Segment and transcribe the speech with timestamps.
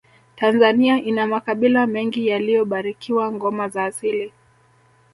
[0.35, 4.33] tanzania ina makabila mengi yaliyobarikiwa ngoma za asili